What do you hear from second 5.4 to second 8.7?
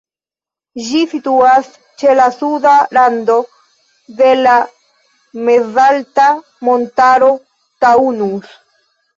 mezalta montaro Taunus.